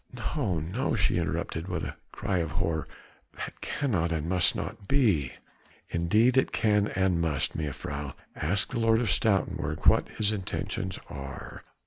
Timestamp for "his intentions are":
10.09-11.63